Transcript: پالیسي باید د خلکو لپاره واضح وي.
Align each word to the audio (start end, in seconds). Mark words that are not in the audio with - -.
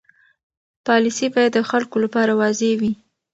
پالیسي 0.85 1.27
باید 1.35 1.51
د 1.55 1.59
خلکو 1.69 1.95
لپاره 2.03 2.31
واضح 2.41 2.71
وي. 2.79 2.91